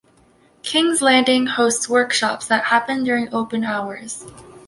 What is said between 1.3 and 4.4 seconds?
hosts workshops that happen during open hours.